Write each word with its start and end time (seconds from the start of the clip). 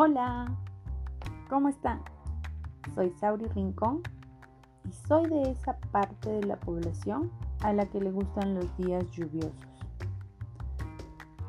Hola, 0.00 0.46
¿cómo 1.50 1.68
están? 1.68 2.00
Soy 2.94 3.10
Sauri 3.18 3.46
Rincón 3.46 4.00
y 4.88 4.92
soy 4.92 5.28
de 5.28 5.50
esa 5.50 5.76
parte 5.90 6.30
de 6.30 6.44
la 6.44 6.54
población 6.54 7.32
a 7.64 7.72
la 7.72 7.84
que 7.86 8.00
le 8.00 8.12
gustan 8.12 8.54
los 8.54 8.76
días 8.76 9.10
lluviosos. 9.10 9.58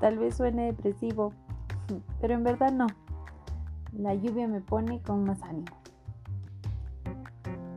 Tal 0.02 0.18
vez 0.18 0.36
suene 0.36 0.66
depresivo, 0.66 1.32
pero 2.22 2.34
en 2.34 2.44
verdad 2.44 2.72
no. 2.72 2.88
La 3.94 4.16
lluvia 4.16 4.48
me 4.48 4.62
pone 4.62 5.00
con 5.04 5.26
más 5.26 5.44
ánimo. 5.44 5.78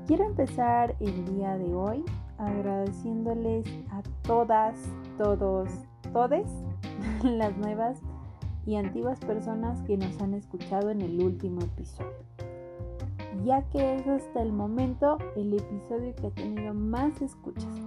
Quiero 0.07 0.25
empezar 0.25 0.96
el 1.00 1.36
día 1.36 1.59
de 1.59 1.75
hoy 1.75 2.02
agradeciéndoles 2.39 3.66
a 3.91 4.00
todas, 4.23 4.79
todos, 5.18 5.68
todes 6.14 6.50
las 7.23 7.54
nuevas 7.59 8.00
y 8.66 8.77
antiguas 8.77 9.19
personas 9.21 9.83
que 9.83 9.97
nos 9.97 10.21
han 10.21 10.34
escuchado 10.34 10.91
en 10.91 11.02
el 11.02 11.21
último 11.21 11.61
episodio, 11.62 12.12
ya 13.45 13.62
que 13.71 13.97
es 13.97 14.07
hasta 14.07 14.43
el 14.43 14.52
momento 14.52 15.19
el 15.37 15.55
episodio 15.55 16.15
que 16.15 16.29
ha 16.29 16.30
tenido 16.30 16.75
más 16.75 17.21
escuchas. 17.21 17.80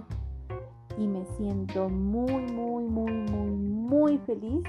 Y 0.98 1.06
me 1.06 1.26
siento 1.36 1.90
muy, 1.90 2.32
muy, 2.52 2.84
muy, 2.84 3.12
muy, 3.12 3.50
muy 3.50 4.18
feliz 4.18 4.62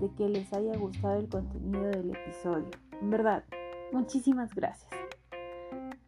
de 0.00 0.10
que 0.16 0.28
les 0.28 0.50
haya 0.52 0.76
gustado 0.78 1.18
el 1.18 1.28
contenido 1.28 1.84
del 1.84 2.10
episodio. 2.10 2.68
En 3.00 3.10
verdad, 3.10 3.44
muchísimas 3.92 4.54
gracias. 4.54 4.90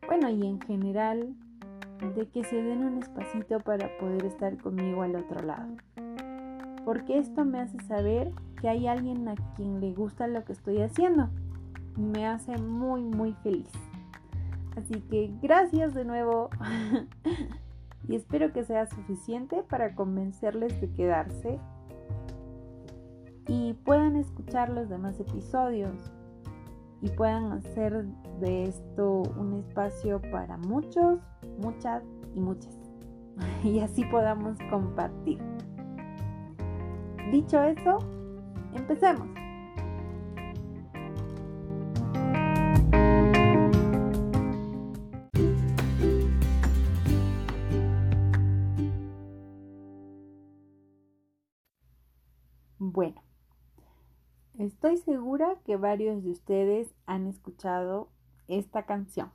Bueno, 0.06 0.30
y 0.30 0.46
en 0.46 0.60
general, 0.60 1.34
de 2.00 2.28
que 2.28 2.44
se 2.44 2.56
den 2.56 2.84
un 2.84 2.98
espacito 2.98 3.60
para 3.60 3.98
poder 3.98 4.24
estar 4.24 4.56
conmigo 4.58 5.02
al 5.02 5.16
otro 5.16 5.42
lado. 5.42 5.76
Porque 6.86 7.18
esto 7.18 7.44
me 7.44 7.58
hace 7.58 7.80
saber 7.80 8.32
que 8.60 8.68
hay 8.68 8.86
alguien 8.86 9.26
a 9.26 9.34
quien 9.56 9.80
le 9.80 9.92
gusta 9.92 10.28
lo 10.28 10.44
que 10.44 10.52
estoy 10.52 10.82
haciendo. 10.82 11.30
Me 11.96 12.28
hace 12.28 12.58
muy, 12.58 13.02
muy 13.02 13.32
feliz. 13.42 13.68
Así 14.76 15.00
que 15.00 15.34
gracias 15.42 15.94
de 15.94 16.04
nuevo. 16.04 16.48
y 18.08 18.14
espero 18.14 18.52
que 18.52 18.62
sea 18.62 18.86
suficiente 18.86 19.64
para 19.64 19.96
convencerles 19.96 20.80
de 20.80 20.92
quedarse 20.92 21.58
y 23.48 23.72
puedan 23.84 24.14
escuchar 24.14 24.70
los 24.70 24.88
demás 24.88 25.18
episodios 25.18 26.12
y 27.02 27.08
puedan 27.10 27.50
hacer 27.50 28.04
de 28.38 28.62
esto 28.62 29.22
un 29.36 29.54
espacio 29.54 30.22
para 30.30 30.56
muchos, 30.56 31.18
muchas 31.58 32.04
y 32.36 32.38
muchas. 32.38 32.78
Y 33.64 33.80
así 33.80 34.04
podamos 34.04 34.56
compartir. 34.70 35.40
Dicho 37.30 37.62
eso, 37.62 37.98
empecemos. 38.74 39.28
Bueno, 52.78 53.22
estoy 54.58 54.96
segura 54.98 55.56
que 55.64 55.76
varios 55.76 56.22
de 56.22 56.30
ustedes 56.30 56.88
han 57.04 57.26
escuchado 57.26 58.08
esta 58.48 58.86
canción. 58.86 59.30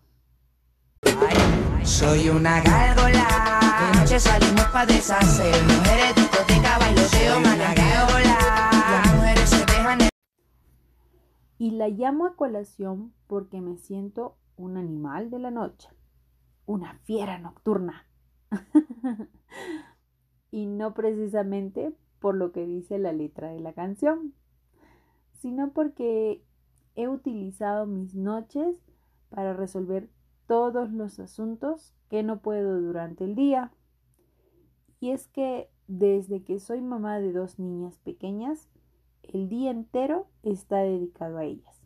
Soy 1.83 2.29
una 2.29 2.61
gárgola. 2.61 3.27
De 3.79 3.99
noche 3.99 4.19
salimos 4.19 4.65
pa' 4.67 4.85
deshacer. 4.85 5.55
Mujeres, 5.63 6.20
Y 11.57 11.69
la 11.69 11.89
llamo 11.89 12.25
a 12.25 12.35
colación 12.35 13.13
porque 13.27 13.61
me 13.61 13.77
siento 13.77 14.35
un 14.55 14.77
animal 14.77 15.29
de 15.29 15.37
la 15.37 15.51
noche, 15.51 15.89
una 16.65 16.95
fiera 17.03 17.37
nocturna. 17.37 18.07
y 20.51 20.65
no 20.65 20.95
precisamente 20.95 21.95
por 22.19 22.35
lo 22.35 22.51
que 22.51 22.65
dice 22.65 22.97
la 22.97 23.13
letra 23.13 23.49
de 23.49 23.59
la 23.59 23.73
canción, 23.73 24.33
sino 25.33 25.71
porque 25.71 26.43
he 26.95 27.07
utilizado 27.07 27.85
mis 27.85 28.15
noches 28.15 28.75
para 29.29 29.53
resolver 29.53 30.09
todos 30.47 30.91
los 30.91 31.19
asuntos 31.19 31.95
que 32.09 32.23
no 32.23 32.41
puedo 32.41 32.81
durante 32.81 33.23
el 33.23 33.35
día. 33.35 33.71
Y 34.99 35.11
es 35.11 35.27
que 35.27 35.69
desde 35.87 36.43
que 36.43 36.59
soy 36.59 36.81
mamá 36.81 37.19
de 37.19 37.31
dos 37.31 37.59
niñas 37.59 37.97
pequeñas, 37.99 38.69
el 39.23 39.49
día 39.49 39.71
entero 39.71 40.27
está 40.43 40.77
dedicado 40.77 41.37
a 41.37 41.45
ellas. 41.45 41.81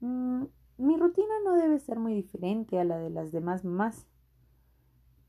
Mm, 0.00 0.44
mi 0.78 0.96
rutina 0.96 1.34
no 1.44 1.54
debe 1.54 1.78
ser 1.78 1.98
muy 1.98 2.14
diferente 2.14 2.78
a 2.78 2.84
la 2.84 2.98
de 2.98 3.10
las 3.10 3.32
demás 3.32 3.64
mamás, 3.64 4.06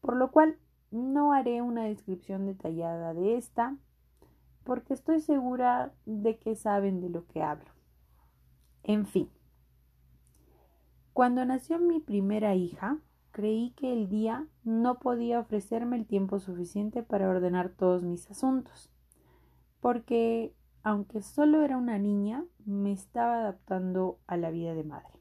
por 0.02 0.16
lo 0.16 0.32
cual 0.32 0.58
no 0.92 1.34
haré 1.34 1.62
una 1.62 1.84
descripción 1.86 2.46
detallada 2.46 3.14
de 3.14 3.38
esta, 3.38 3.78
porque 4.64 4.94
estoy 4.94 5.20
segura 5.20 5.94
de 6.06 6.38
que 6.38 6.56
saben 6.56 7.02
de 7.02 7.10
lo 7.10 7.26
que 7.28 7.42
hablo. 7.42 7.70
En 8.84 9.06
fin. 9.06 9.30
Cuando 11.14 11.46
nació 11.46 11.80
mi 11.80 12.00
primera 12.00 12.56
hija, 12.56 12.98
creí 13.34 13.72
que 13.72 13.92
el 13.92 14.08
día 14.08 14.48
no 14.64 15.00
podía 15.00 15.40
ofrecerme 15.40 15.98
el 15.98 16.06
tiempo 16.06 16.40
suficiente 16.40 17.04
para 17.04 17.28
ordenar 17.28 17.70
todos 17.70 18.04
mis 18.04 18.30
asuntos, 18.32 18.90
porque 19.82 20.54
aunque 20.84 21.22
solo 21.22 21.64
era 21.64 21.78
una 21.78 21.98
niña, 21.98 22.46
me 22.66 22.92
estaba 22.92 23.40
adaptando 23.40 24.20
a 24.28 24.38
la 24.38 24.52
vida 24.52 24.76
de 24.76 24.84
madre. 24.84 25.20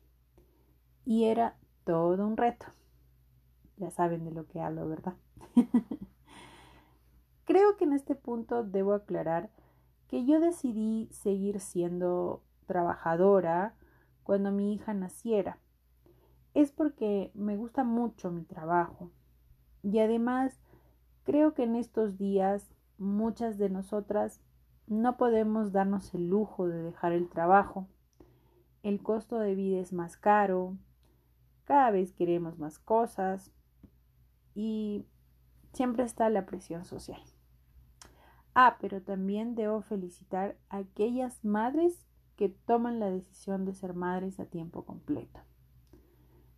Y 1.04 1.24
era 1.24 1.56
todo 1.84 2.26
un 2.26 2.36
reto. 2.36 2.66
Ya 3.76 3.90
saben 3.90 4.24
de 4.24 4.32
lo 4.32 4.46
que 4.46 4.60
hablo, 4.60 4.88
¿verdad? 4.88 5.14
Creo 7.44 7.76
que 7.76 7.84
en 7.84 7.92
este 7.92 8.14
punto 8.14 8.62
debo 8.62 8.92
aclarar 8.92 9.50
que 10.08 10.26
yo 10.26 10.38
decidí 10.38 11.08
seguir 11.12 11.60
siendo 11.60 12.42
trabajadora 12.66 13.74
cuando 14.22 14.52
mi 14.52 14.74
hija 14.74 14.94
naciera 14.94 15.58
es 16.54 16.70
porque 16.70 17.30
me 17.34 17.56
gusta 17.56 17.84
mucho 17.84 18.30
mi 18.30 18.44
trabajo. 18.44 19.10
Y 19.82 19.98
además, 19.98 20.60
creo 21.24 21.54
que 21.54 21.64
en 21.64 21.76
estos 21.76 22.18
días 22.18 22.70
muchas 22.98 23.58
de 23.58 23.70
nosotras 23.70 24.40
no 24.86 25.16
podemos 25.16 25.72
darnos 25.72 26.14
el 26.14 26.28
lujo 26.28 26.66
de 26.66 26.82
dejar 26.82 27.12
el 27.12 27.28
trabajo. 27.28 27.88
El 28.82 29.02
costo 29.02 29.38
de 29.38 29.54
vida 29.54 29.80
es 29.80 29.92
más 29.92 30.16
caro, 30.16 30.76
cada 31.64 31.90
vez 31.90 32.12
queremos 32.12 32.58
más 32.58 32.78
cosas 32.78 33.52
y 34.54 35.06
siempre 35.72 36.04
está 36.04 36.28
la 36.28 36.46
presión 36.46 36.84
social. 36.84 37.22
Ah, 38.54 38.76
pero 38.80 39.00
también 39.00 39.54
debo 39.54 39.80
felicitar 39.80 40.56
a 40.68 40.78
aquellas 40.78 41.42
madres 41.44 42.06
que 42.36 42.50
toman 42.50 43.00
la 43.00 43.10
decisión 43.10 43.64
de 43.64 43.72
ser 43.72 43.94
madres 43.94 44.40
a 44.40 44.46
tiempo 44.46 44.84
completo 44.84 45.40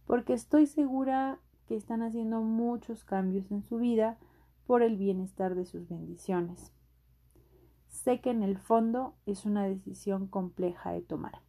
porque 0.06 0.32
estoy 0.32 0.66
segura 0.66 1.38
que 1.66 1.76
están 1.76 2.02
haciendo 2.02 2.40
muchos 2.40 3.04
cambios 3.04 3.50
en 3.50 3.62
su 3.62 3.78
vida 3.78 4.18
por 4.66 4.82
el 4.82 4.96
bienestar 4.96 5.54
de 5.54 5.64
sus 5.64 5.88
bendiciones. 5.88 6.72
Sé 7.88 8.20
que 8.20 8.30
en 8.30 8.42
el 8.42 8.58
fondo 8.58 9.14
es 9.24 9.46
una 9.46 9.64
decisión 9.64 10.26
compleja 10.26 10.92
de 10.92 11.02
tomar 11.02 11.42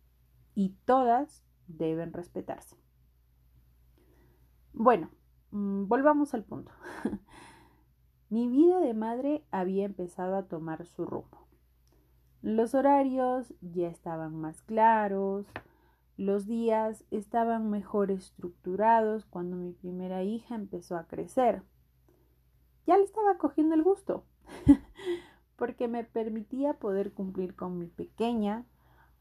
y 0.54 0.70
todas 0.86 1.44
deben 1.68 2.14
respetarse. 2.14 2.78
Bueno, 4.74 5.10
mm, 5.52 5.88
volvamos 5.88 6.34
al 6.34 6.44
punto. 6.44 6.72
Mi 8.30 8.48
vida 8.48 8.80
de 8.80 8.94
madre 8.94 9.46
había 9.52 9.86
empezado 9.86 10.36
a 10.36 10.48
tomar 10.48 10.86
su 10.86 11.06
rumbo. 11.06 11.48
Los 12.42 12.76
horarios 12.76 13.54
ya 13.62 13.88
estaban 13.88 14.36
más 14.36 14.62
claros, 14.62 15.48
los 16.18 16.48
días 16.48 17.04
estaban 17.12 17.70
mejor 17.70 18.12
estructurados 18.12 19.26
cuando 19.26 19.58
mi 19.58 19.74
primera 19.74 20.24
hija 20.24 20.56
empezó 20.56 20.98
a 20.98 21.08
crecer. 21.08 21.64
Ya 22.88 22.98
le 22.98 23.04
estaba 23.04 23.38
cogiendo 23.38 23.76
el 23.76 23.84
gusto, 23.84 24.26
porque 25.58 25.88
me 25.88 26.04
permitía 26.04 26.76
poder 26.76 27.14
cumplir 27.14 27.56
con 27.56 27.78
mi 27.78 27.88
pequeña, 27.88 28.66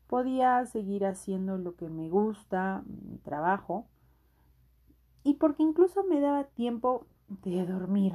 podía 0.07 0.65
seguir 0.67 1.07
haciendo 1.07 1.59
lo 1.59 1.75
que 1.77 1.89
me 1.89 2.09
gusta, 2.09 2.85
mi 2.87 3.19
trabajo, 3.19 3.89
y 5.25 5.35
porque 5.35 5.63
incluso 5.63 6.05
me 6.05 6.21
daba 6.21 6.45
tiempo 6.45 7.07
de 7.29 7.65
dormir. 7.65 8.13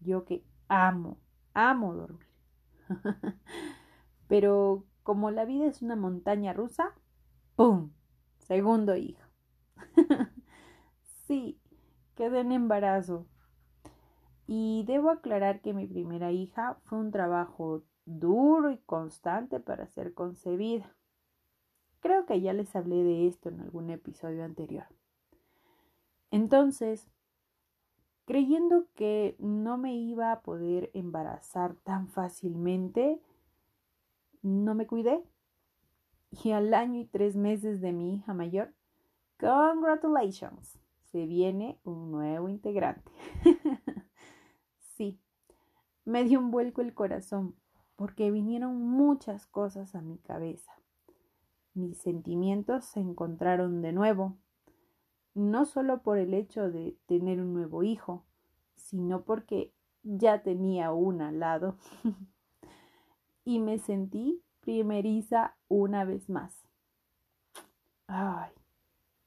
Yo 0.00 0.24
que 0.24 0.42
amo, 0.68 1.18
amo 1.52 1.94
dormir. 1.94 2.26
Pero 4.28 4.84
como 5.02 5.30
la 5.30 5.44
vida 5.44 5.66
es 5.66 5.82
una 5.82 5.94
montaña 5.94 6.52
rusa, 6.52 6.94
¡Pum! 7.56 7.90
Segundo 8.36 8.96
hijo. 8.96 9.22
sí, 11.26 11.58
quedé 12.14 12.40
en 12.40 12.52
embarazo. 12.52 13.26
Y 14.46 14.84
debo 14.86 15.08
aclarar 15.08 15.62
que 15.62 15.72
mi 15.72 15.86
primera 15.86 16.30
hija 16.32 16.78
fue 16.84 16.98
un 16.98 17.10
trabajo 17.10 17.82
duro 18.04 18.70
y 18.70 18.76
constante 18.78 19.58
para 19.58 19.86
ser 19.86 20.12
concebida. 20.12 20.94
Creo 22.00 22.26
que 22.26 22.42
ya 22.42 22.52
les 22.52 22.76
hablé 22.76 23.02
de 23.02 23.26
esto 23.26 23.48
en 23.48 23.60
algún 23.60 23.88
episodio 23.88 24.44
anterior. 24.44 24.86
Entonces, 26.30 27.08
creyendo 28.26 28.84
que 28.94 29.34
no 29.38 29.78
me 29.78 29.96
iba 29.96 30.30
a 30.30 30.42
poder 30.42 30.90
embarazar 30.92 31.74
tan 31.76 32.06
fácilmente, 32.08 33.18
no 34.42 34.74
me 34.74 34.86
cuidé. 34.86 35.24
Y 36.44 36.52
al 36.52 36.74
año 36.74 37.00
y 37.00 37.06
tres 37.06 37.36
meses 37.36 37.80
de 37.80 37.92
mi 37.92 38.14
hija 38.14 38.34
mayor, 38.34 38.72
congratulations, 39.38 40.78
se 41.04 41.26
viene 41.26 41.78
un 41.84 42.10
nuevo 42.10 42.48
integrante. 42.48 43.10
sí, 44.96 45.18
me 46.04 46.24
dio 46.24 46.38
un 46.38 46.50
vuelco 46.50 46.82
el 46.82 46.94
corazón 46.94 47.54
porque 47.96 48.30
vinieron 48.30 48.80
muchas 48.80 49.46
cosas 49.46 49.94
a 49.94 50.02
mi 50.02 50.18
cabeza. 50.18 50.72
Mis 51.74 51.98
sentimientos 51.98 52.84
se 52.84 53.00
encontraron 53.00 53.82
de 53.82 53.92
nuevo 53.92 54.36
no 55.36 55.66
solo 55.66 56.02
por 56.02 56.16
el 56.16 56.32
hecho 56.32 56.70
de 56.70 56.96
tener 57.04 57.40
un 57.40 57.52
nuevo 57.52 57.82
hijo, 57.82 58.24
sino 58.74 59.22
porque 59.24 59.70
ya 60.02 60.42
tenía 60.42 60.92
una 60.92 61.28
al 61.28 61.40
lado. 61.40 61.76
y 63.44 63.58
me 63.58 63.78
sentí 63.78 64.42
primeriza 64.66 65.56
una 65.68 66.04
vez 66.04 66.28
más. 66.28 66.68
Ay, 68.08 68.50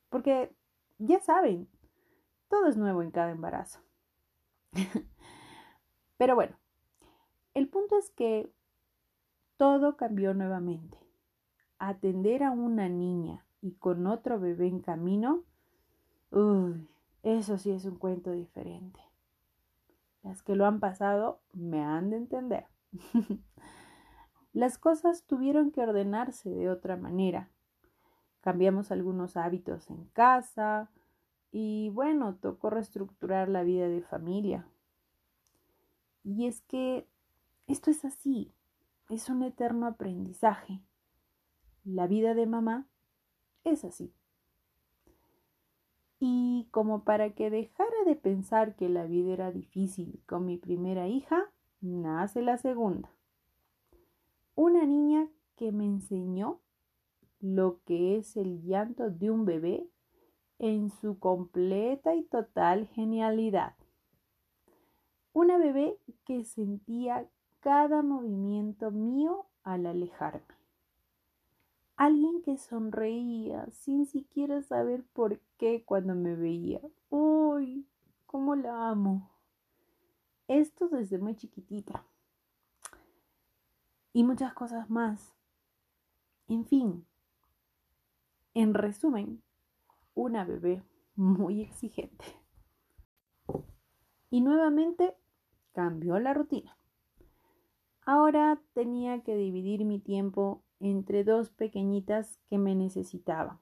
porque 0.10 0.54
ya 1.00 1.20
saben, 1.22 1.68
todo 2.50 2.68
es 2.68 2.78
nuevo 2.78 3.02
en 3.02 3.10
cada 3.10 3.32
embarazo. 3.32 3.80
Pero 6.18 6.36
bueno, 6.36 6.56
el 7.54 7.68
punto 7.70 7.98
es 7.98 8.12
que 8.12 8.52
todo 9.58 9.98
cambió 9.98 10.34
nuevamente. 10.34 10.98
Atender 11.80 12.44
a 12.44 12.52
una 12.52 12.90
niña 12.90 13.46
y 13.62 13.72
con 13.72 14.06
otro 14.06 14.40
bebé 14.40 14.68
en 14.68 14.82
camino 14.82 15.44
Uy, 16.32 16.88
eso 17.24 17.58
sí 17.58 17.72
es 17.72 17.86
un 17.86 17.96
cuento 17.96 18.32
diferente. 18.32 19.00
Las 20.22 20.44
que 20.44 20.56
lo 20.56 20.66
han 20.68 20.80
pasado 20.80 21.40
me 21.54 21.82
han 21.82 22.10
de 22.12 22.18
entender. 22.18 22.66
Las 24.54 24.78
cosas 24.78 25.24
tuvieron 25.24 25.72
que 25.72 25.82
ordenarse 25.82 26.50
de 26.50 26.70
otra 26.70 26.98
manera. 26.98 27.50
Cambiamos 28.42 28.92
algunos 28.92 29.38
hábitos 29.38 29.90
en 29.90 30.06
casa 30.06 30.90
y 31.52 31.90
bueno, 31.90 32.36
tocó 32.36 32.70
reestructurar 32.70 33.50
la 33.50 33.64
vida 33.64 33.88
de 33.88 34.02
familia. 34.02 34.68
Y 36.24 36.48
es 36.48 36.62
que 36.62 37.08
esto 37.68 37.92
es 37.92 38.04
así, 38.06 38.52
es 39.10 39.30
un 39.30 39.44
eterno 39.44 39.86
aprendizaje. 39.86 40.82
La 41.84 42.08
vida 42.08 42.34
de 42.34 42.46
mamá 42.46 42.88
es 43.64 43.86
así. 43.86 44.14
Y 46.20 46.68
como 46.72 47.04
para 47.04 47.34
que 47.34 47.50
dejara 47.50 48.04
de 48.06 48.16
pensar 48.16 48.76
que 48.76 48.90
la 48.90 49.06
vida 49.06 49.32
era 49.32 49.52
difícil 49.52 50.22
con 50.26 50.46
mi 50.46 50.58
primera 50.58 51.08
hija, 51.08 51.52
nace 51.82 52.42
la 52.42 52.58
segunda. 52.58 53.10
Una 54.62 54.86
niña 54.86 55.30
que 55.56 55.72
me 55.72 55.86
enseñó 55.86 56.60
lo 57.40 57.80
que 57.86 58.18
es 58.18 58.36
el 58.36 58.62
llanto 58.62 59.10
de 59.10 59.32
un 59.32 59.46
bebé 59.46 59.90
en 60.58 60.90
su 60.90 61.18
completa 61.18 62.14
y 62.14 62.24
total 62.24 62.86
genialidad. 62.88 63.74
Una 65.32 65.58
bebé 65.58 65.98
que 66.26 66.44
sentía 66.44 67.26
cada 67.62 68.02
movimiento 68.02 68.92
mío 68.92 69.46
al 69.64 69.86
alejarme. 69.86 70.44
Alguien 71.96 72.42
que 72.42 72.58
sonreía 72.58 73.66
sin 73.72 74.08
siquiera 74.08 74.62
saber 74.62 75.06
por 75.14 75.40
qué 75.58 75.86
cuando 75.86 76.16
me 76.16 76.36
veía. 76.36 76.82
¡Uy! 77.10 77.88
¿Cómo 78.26 78.58
la 78.58 78.90
amo? 78.90 79.32
Esto 80.50 80.90
desde 80.90 81.18
muy 81.18 81.38
chiquitita. 81.38 82.04
Y 84.14 84.24
muchas 84.24 84.54
cosas 84.54 84.90
más. 84.90 85.36
En 86.48 86.66
fin, 86.66 87.06
en 88.54 88.74
resumen, 88.74 89.44
una 90.16 90.44
bebé 90.44 90.84
muy 91.16 91.62
exigente. 91.62 92.26
Y 94.32 94.42
nuevamente 94.42 95.16
cambió 95.74 96.20
la 96.20 96.34
rutina. 96.34 96.76
Ahora 98.06 98.60
tenía 98.74 99.22
que 99.22 99.36
dividir 99.36 99.86
mi 99.86 100.00
tiempo 100.00 100.64
entre 100.80 101.24
dos 101.24 101.52
pequeñitas 101.52 102.40
que 102.50 102.58
me 102.58 102.74
necesitaban. 102.74 103.60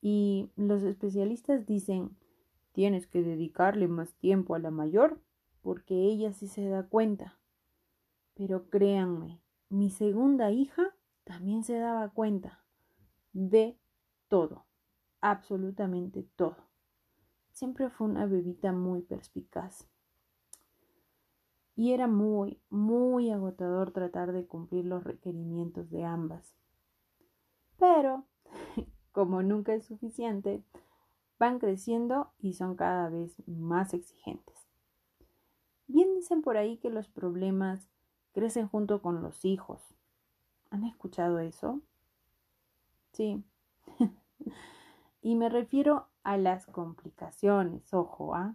Y 0.00 0.50
los 0.56 0.82
especialistas 0.82 1.66
dicen, 1.66 2.16
tienes 2.72 3.06
que 3.06 3.22
dedicarle 3.22 3.88
más 3.88 4.14
tiempo 4.14 4.54
a 4.54 4.58
la 4.58 4.70
mayor 4.70 5.20
porque 5.62 5.94
ella 5.94 6.32
sí 6.32 6.48
se 6.48 6.68
da 6.68 6.86
cuenta. 6.86 7.37
Pero 8.38 8.70
créanme, 8.70 9.42
mi 9.68 9.90
segunda 9.90 10.52
hija 10.52 10.94
también 11.24 11.64
se 11.64 11.76
daba 11.76 12.08
cuenta 12.10 12.64
de 13.32 13.76
todo, 14.28 14.64
absolutamente 15.20 16.22
todo. 16.36 16.56
Siempre 17.50 17.90
fue 17.90 18.06
una 18.06 18.26
bebita 18.26 18.70
muy 18.70 19.02
perspicaz 19.02 19.88
y 21.74 21.90
era 21.90 22.06
muy, 22.06 22.60
muy 22.70 23.32
agotador 23.32 23.90
tratar 23.90 24.30
de 24.30 24.46
cumplir 24.46 24.84
los 24.84 25.02
requerimientos 25.02 25.90
de 25.90 26.04
ambas. 26.04 26.54
Pero, 27.76 28.24
como 29.10 29.42
nunca 29.42 29.74
es 29.74 29.84
suficiente, 29.84 30.62
van 31.40 31.58
creciendo 31.58 32.32
y 32.38 32.52
son 32.52 32.76
cada 32.76 33.08
vez 33.08 33.42
más 33.48 33.94
exigentes. 33.94 34.68
Bien 35.88 36.14
dicen 36.14 36.40
por 36.40 36.56
ahí 36.56 36.78
que 36.78 36.90
los 36.90 37.08
problemas 37.08 37.88
crecen 38.32 38.68
junto 38.68 39.00
con 39.02 39.22
los 39.22 39.44
hijos. 39.44 39.80
¿Han 40.70 40.84
escuchado 40.84 41.38
eso? 41.38 41.80
Sí. 43.12 43.42
y 45.22 45.34
me 45.34 45.48
refiero 45.48 46.06
a 46.22 46.36
las 46.36 46.66
complicaciones, 46.66 47.92
ojo, 47.94 48.34
¿ah? 48.34 48.54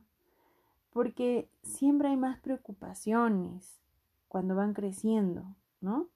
porque 0.94 1.50
siempre 1.64 2.10
hay 2.10 2.18
más 2.18 2.40
preocupaciones 2.40 3.80
cuando 4.28 4.56
van 4.56 4.74
creciendo, 4.74 5.44
¿no? 5.82 6.08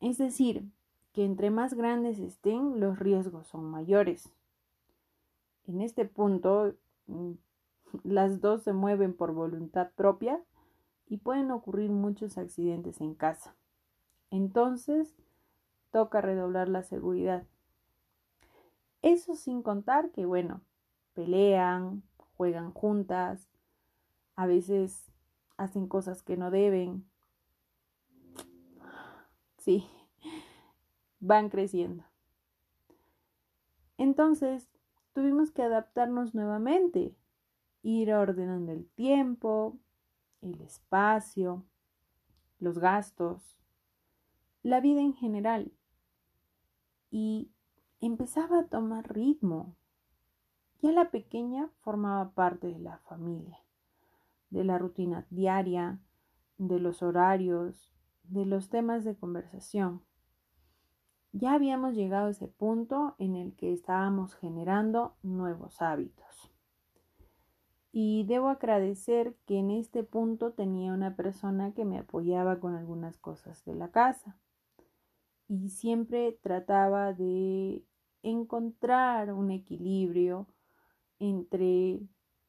Es 0.00 0.18
decir, 0.18 0.68
que 1.12 1.24
entre 1.24 1.50
más 1.50 1.74
grandes 1.74 2.18
estén, 2.18 2.80
los 2.80 2.98
riesgos 2.98 3.46
son 3.46 3.64
mayores. 3.64 4.30
En 5.66 5.80
este 5.80 6.04
punto, 6.04 6.74
mm, 7.06 7.32
las 8.04 8.40
dos 8.40 8.62
se 8.62 8.72
mueven 8.72 9.14
por 9.14 9.32
voluntad 9.32 9.90
propia 9.94 10.40
y 11.08 11.18
pueden 11.18 11.50
ocurrir 11.50 11.90
muchos 11.90 12.38
accidentes 12.38 13.00
en 13.00 13.14
casa. 13.14 13.56
Entonces, 14.30 15.14
toca 15.90 16.20
redoblar 16.20 16.68
la 16.68 16.82
seguridad. 16.82 17.46
Eso 19.02 19.34
sin 19.34 19.62
contar 19.62 20.10
que, 20.10 20.26
bueno, 20.26 20.60
pelean, 21.14 22.02
juegan 22.36 22.72
juntas, 22.72 23.48
a 24.36 24.46
veces 24.46 25.10
hacen 25.56 25.88
cosas 25.88 26.22
que 26.22 26.36
no 26.36 26.50
deben. 26.50 27.04
Sí, 29.58 29.86
van 31.20 31.48
creciendo. 31.48 32.04
Entonces, 33.96 34.68
tuvimos 35.12 35.50
que 35.50 35.62
adaptarnos 35.62 36.34
nuevamente, 36.34 37.16
ir 37.82 38.14
ordenando 38.14 38.72
el 38.72 38.86
tiempo, 38.90 39.76
el 40.40 40.60
espacio, 40.60 41.64
los 42.58 42.78
gastos, 42.78 43.58
la 44.62 44.80
vida 44.80 45.00
en 45.00 45.14
general. 45.14 45.72
Y 47.10 47.50
empezaba 48.00 48.60
a 48.60 48.66
tomar 48.66 49.12
ritmo. 49.12 49.76
Ya 50.82 50.92
la 50.92 51.10
pequeña 51.10 51.70
formaba 51.80 52.30
parte 52.30 52.68
de 52.68 52.78
la 52.78 52.98
familia 52.98 53.58
de 54.50 54.64
la 54.64 54.78
rutina 54.78 55.26
diaria, 55.30 56.00
de 56.56 56.78
los 56.80 57.02
horarios, 57.02 57.92
de 58.24 58.46
los 58.46 58.68
temas 58.68 59.04
de 59.04 59.16
conversación. 59.16 60.02
Ya 61.32 61.52
habíamos 61.52 61.94
llegado 61.94 62.28
a 62.28 62.30
ese 62.30 62.48
punto 62.48 63.14
en 63.18 63.36
el 63.36 63.54
que 63.54 63.72
estábamos 63.72 64.34
generando 64.34 65.16
nuevos 65.22 65.82
hábitos. 65.82 66.47
Y 68.00 68.22
debo 68.22 68.48
agradecer 68.48 69.34
que 69.44 69.58
en 69.58 69.72
este 69.72 70.04
punto 70.04 70.52
tenía 70.52 70.92
una 70.92 71.16
persona 71.16 71.74
que 71.74 71.84
me 71.84 71.98
apoyaba 71.98 72.60
con 72.60 72.76
algunas 72.76 73.18
cosas 73.18 73.64
de 73.64 73.74
la 73.74 73.90
casa. 73.90 74.38
Y 75.48 75.70
siempre 75.70 76.38
trataba 76.40 77.12
de 77.12 77.84
encontrar 78.22 79.32
un 79.32 79.50
equilibrio 79.50 80.46
entre 81.18 81.98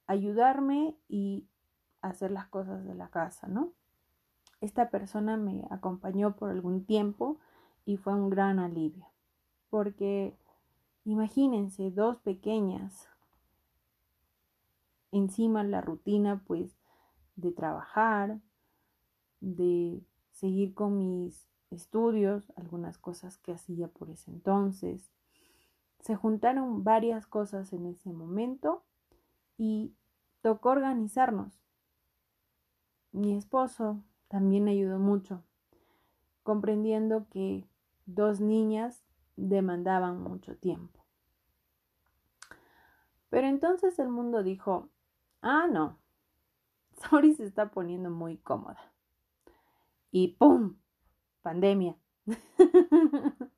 ayudarme 0.05 0.95
y 1.07 1.47
hacer 2.03 2.29
las 2.29 2.47
cosas 2.49 2.85
de 2.85 2.93
la 2.93 3.09
casa, 3.09 3.47
¿no? 3.47 3.73
Esta 4.61 4.91
persona 4.91 5.35
me 5.35 5.65
acompañó 5.71 6.35
por 6.35 6.51
algún 6.51 6.85
tiempo 6.85 7.39
y 7.85 7.97
fue 7.97 8.13
un 8.13 8.29
gran 8.29 8.59
alivio. 8.59 9.07
porque 9.71 10.37
imagínense 11.05 11.89
dos 11.89 12.17
pequeñas 12.17 13.09
encima 15.11 15.63
la 15.63 15.81
rutina 15.81 16.43
pues 16.45 16.77
de 17.35 17.51
trabajar, 17.51 18.39
de 19.39 20.01
seguir 20.31 20.73
con 20.73 20.97
mis 20.97 21.47
estudios, 21.69 22.51
algunas 22.55 22.97
cosas 22.97 23.37
que 23.37 23.53
hacía 23.53 23.87
por 23.87 24.09
ese 24.09 24.31
entonces. 24.31 25.11
Se 25.99 26.15
juntaron 26.15 26.83
varias 26.83 27.27
cosas 27.27 27.73
en 27.73 27.85
ese 27.85 28.11
momento 28.11 28.83
y 29.57 29.93
tocó 30.41 30.69
organizarnos. 30.69 31.61
Mi 33.11 33.35
esposo 33.35 34.03
también 34.27 34.67
ayudó 34.67 34.99
mucho, 34.99 35.43
comprendiendo 36.43 37.27
que 37.29 37.67
dos 38.05 38.39
niñas 38.39 39.03
demandaban 39.35 40.21
mucho 40.21 40.55
tiempo. 40.55 40.99
Pero 43.29 43.47
entonces 43.47 43.99
el 43.99 44.09
mundo 44.09 44.43
dijo, 44.43 44.89
ah, 45.41 45.67
no, 45.67 45.97
Sori 47.09 47.33
se 47.33 47.45
está 47.45 47.71
poniendo 47.71 48.09
muy 48.09 48.37
cómoda. 48.37 48.91
Y 50.11 50.29
¡pum! 50.39 50.75
Pandemia. 51.41 51.95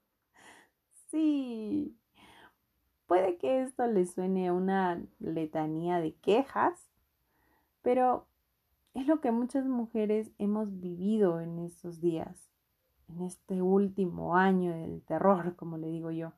sí. 1.11 1.97
Puede 3.07 3.37
que 3.37 3.61
esto 3.61 3.87
le 3.87 4.05
suene 4.05 4.47
a 4.47 4.53
una 4.53 5.03
letanía 5.19 5.99
de 5.99 6.15
quejas, 6.15 6.89
pero 7.81 8.25
es 8.93 9.07
lo 9.07 9.19
que 9.19 9.31
muchas 9.31 9.65
mujeres 9.65 10.31
hemos 10.37 10.79
vivido 10.79 11.41
en 11.41 11.59
estos 11.59 11.99
días, 11.99 12.49
en 13.09 13.23
este 13.23 13.61
último 13.61 14.37
año 14.37 14.71
del 14.71 15.01
terror, 15.01 15.57
como 15.57 15.77
le 15.77 15.87
digo 15.87 16.11
yo. 16.11 16.31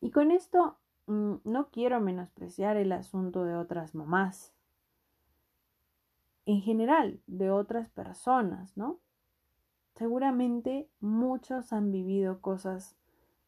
Y 0.00 0.10
con 0.10 0.32
esto 0.32 0.79
no 1.10 1.70
quiero 1.70 2.00
menospreciar 2.00 2.76
el 2.76 2.92
asunto 2.92 3.44
de 3.44 3.56
otras 3.56 3.94
mamás, 3.94 4.54
en 6.46 6.60
general, 6.60 7.20
de 7.26 7.50
otras 7.50 7.90
personas, 7.90 8.76
¿no? 8.76 9.00
Seguramente 9.94 10.88
muchos 11.00 11.72
han 11.72 11.90
vivido 11.90 12.40
cosas 12.40 12.96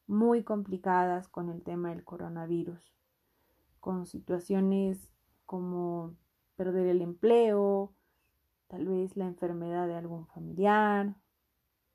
muy 0.07 0.43
complicadas 0.43 1.29
con 1.29 1.49
el 1.49 1.63
tema 1.63 1.91
del 1.91 2.05
coronavirus, 2.05 2.93
con 3.81 4.07
situaciones 4.07 5.11
como 5.47 6.17
perder 6.57 6.89
el 6.89 7.01
empleo, 7.01 7.95
tal 8.67 8.89
vez 8.89 9.17
la 9.17 9.27
enfermedad 9.27 9.87
de 9.87 9.95
algún 9.95 10.27
familiar 10.27 11.15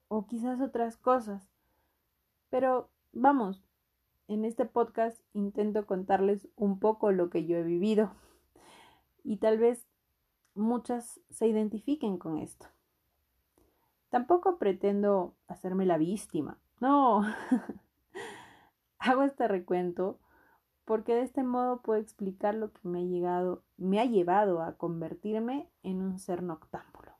o 0.07 0.25
quizás 0.25 0.61
otras 0.61 0.97
cosas. 0.97 1.51
Pero 2.49 2.89
vamos, 3.11 3.66
en 4.27 4.45
este 4.45 4.65
podcast 4.65 5.21
intento 5.33 5.85
contarles 5.85 6.47
un 6.55 6.79
poco 6.79 7.11
lo 7.11 7.29
que 7.29 7.45
yo 7.45 7.57
he 7.57 7.63
vivido 7.63 8.11
y 9.23 9.37
tal 9.37 9.57
vez 9.57 9.87
muchas 10.55 11.19
se 11.29 11.47
identifiquen 11.47 12.17
con 12.17 12.37
esto. 12.37 12.67
Tampoco 14.09 14.57
pretendo 14.57 15.35
hacerme 15.47 15.85
la 15.85 15.97
víctima. 15.97 16.57
No. 16.79 17.23
Hago 18.99 19.23
este 19.23 19.47
recuento 19.47 20.19
porque 20.85 21.13
de 21.15 21.23
este 21.23 21.43
modo 21.43 21.81
puedo 21.81 21.99
explicar 21.99 22.55
lo 22.55 22.71
que 22.71 22.87
me 22.87 22.99
ha 22.99 23.03
llegado, 23.03 23.63
me 23.75 23.99
ha 23.99 24.05
llevado 24.05 24.61
a 24.61 24.77
convertirme 24.77 25.69
en 25.83 26.01
un 26.01 26.17
ser 26.17 26.41
noctámbulo. 26.41 27.11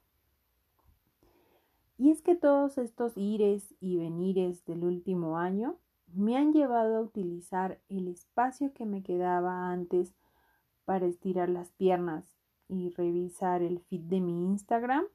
Y 1.98 2.12
es 2.12 2.22
que 2.22 2.36
todos 2.36 2.78
estos 2.78 3.18
ires 3.18 3.76
y 3.82 3.98
venires 3.98 4.64
del 4.66 4.86
último 4.86 5.38
año 5.38 5.78
me 6.18 6.36
han 6.36 6.52
llevado 6.52 6.98
a 6.98 7.02
utilizar 7.02 7.80
el 7.90 8.08
espacio 8.08 8.74
que 8.74 8.86
me 8.86 9.04
quedaba 9.04 9.70
antes 9.70 10.16
para 10.84 11.06
estirar 11.06 11.48
las 11.50 11.72
piernas 11.72 12.26
y 12.68 12.90
revisar 12.90 13.62
el 13.62 13.80
feed 13.80 14.02
de 14.02 14.20
mi 14.20 14.46
Instagram 14.46 15.06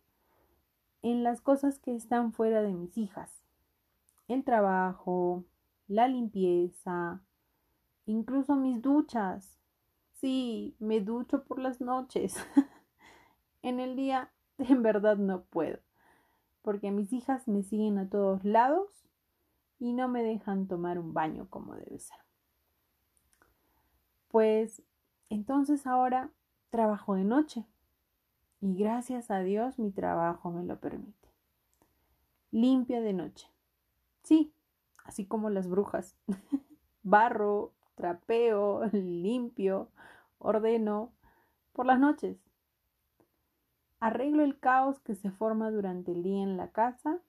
en 1.02 1.24
las 1.24 1.40
cosas 1.40 1.78
que 1.80 1.94
están 1.94 2.32
fuera 2.32 2.62
de 2.62 2.72
mis 2.72 2.96
hijas. 2.96 3.42
El 4.28 4.44
trabajo, 4.44 5.44
la 5.88 6.06
limpieza, 6.06 7.20
incluso 8.06 8.54
mis 8.54 8.80
duchas. 8.80 9.58
Sí, 10.12 10.76
me 10.78 11.00
ducho 11.00 11.42
por 11.42 11.58
las 11.58 11.80
noches. 11.80 12.36
en 13.62 13.80
el 13.80 13.96
día, 13.96 14.30
en 14.58 14.82
verdad 14.82 15.16
no 15.16 15.42
puedo, 15.42 15.80
porque 16.62 16.92
mis 16.92 17.12
hijas 17.12 17.48
me 17.48 17.64
siguen 17.64 17.98
a 17.98 18.08
todos 18.08 18.44
lados 18.44 19.01
y 19.82 19.94
no 19.94 20.06
me 20.06 20.22
dejan 20.22 20.68
tomar 20.68 20.96
un 20.96 21.12
baño 21.12 21.48
como 21.50 21.74
debe 21.74 21.98
ser. 21.98 22.18
Pues 24.28 24.80
entonces 25.28 25.88
ahora 25.88 26.30
trabajo 26.70 27.16
de 27.16 27.24
noche 27.24 27.66
y 28.60 28.76
gracias 28.76 29.32
a 29.32 29.40
Dios 29.40 29.80
mi 29.80 29.90
trabajo 29.90 30.52
me 30.52 30.62
lo 30.62 30.78
permite. 30.78 31.28
Limpia 32.52 33.00
de 33.00 33.12
noche. 33.12 33.48
Sí, 34.22 34.54
así 35.04 35.26
como 35.26 35.50
las 35.50 35.66
brujas. 35.66 36.16
Barro, 37.02 37.72
trapeo, 37.96 38.84
limpio, 38.92 39.90
ordeno 40.38 41.12
por 41.72 41.86
las 41.86 41.98
noches. 41.98 42.38
Arreglo 43.98 44.44
el 44.44 44.60
caos 44.60 45.00
que 45.00 45.16
se 45.16 45.32
forma 45.32 45.72
durante 45.72 46.12
el 46.12 46.22
día 46.22 46.44
en 46.44 46.56
la 46.56 46.70
casa 46.70 47.20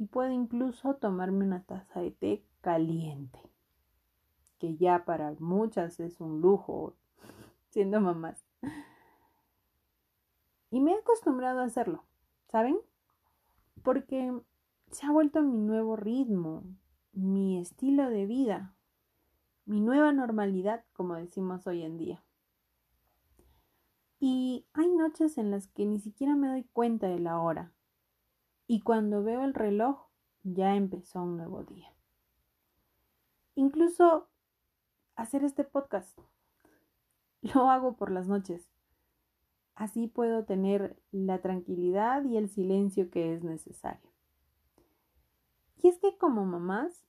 y 0.00 0.06
puedo 0.06 0.32
incluso 0.32 0.94
tomarme 0.94 1.44
una 1.44 1.62
taza 1.62 2.00
de 2.00 2.10
té 2.10 2.42
caliente, 2.62 3.38
que 4.58 4.74
ya 4.78 5.04
para 5.04 5.34
muchas 5.40 6.00
es 6.00 6.22
un 6.22 6.40
lujo 6.40 6.96
siendo 7.68 8.00
mamás. 8.00 8.42
Y 10.70 10.80
me 10.80 10.92
he 10.92 10.94
acostumbrado 10.94 11.60
a 11.60 11.64
hacerlo, 11.64 12.02
¿saben? 12.48 12.78
Porque 13.82 14.40
se 14.90 15.04
ha 15.04 15.12
vuelto 15.12 15.42
mi 15.42 15.58
nuevo 15.58 15.96
ritmo, 15.96 16.64
mi 17.12 17.58
estilo 17.58 18.08
de 18.08 18.24
vida, 18.24 18.74
mi 19.66 19.82
nueva 19.82 20.12
normalidad, 20.12 20.82
como 20.94 21.16
decimos 21.16 21.66
hoy 21.66 21.82
en 21.82 21.98
día. 21.98 22.24
Y 24.18 24.64
hay 24.72 24.88
noches 24.88 25.36
en 25.36 25.50
las 25.50 25.66
que 25.66 25.84
ni 25.84 25.98
siquiera 25.98 26.36
me 26.36 26.48
doy 26.48 26.64
cuenta 26.72 27.06
de 27.06 27.18
la 27.18 27.38
hora. 27.38 27.74
Y 28.72 28.82
cuando 28.82 29.24
veo 29.24 29.42
el 29.42 29.52
reloj, 29.52 29.98
ya 30.44 30.76
empezó 30.76 31.24
un 31.24 31.38
nuevo 31.38 31.64
día. 31.64 31.92
Incluso 33.56 34.28
hacer 35.16 35.42
este 35.42 35.64
podcast. 35.64 36.16
Lo 37.42 37.68
hago 37.68 37.96
por 37.96 38.12
las 38.12 38.28
noches. 38.28 38.70
Así 39.74 40.06
puedo 40.06 40.44
tener 40.44 41.02
la 41.10 41.40
tranquilidad 41.40 42.22
y 42.22 42.36
el 42.36 42.48
silencio 42.48 43.10
que 43.10 43.34
es 43.34 43.42
necesario. 43.42 44.08
Y 45.82 45.88
es 45.88 45.98
que 45.98 46.16
como 46.16 46.44
mamás 46.44 47.04